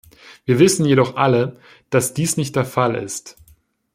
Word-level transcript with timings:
Wir 0.45 0.57
wissen 0.57 0.83
jedoch 0.87 1.15
alle, 1.15 1.59
dass 1.91 2.15
dies 2.15 2.35
nicht 2.35 2.55
der 2.55 2.65
Fall 2.65 2.95
ist. 2.95 3.37